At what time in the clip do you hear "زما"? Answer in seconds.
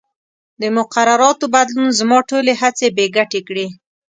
1.99-2.19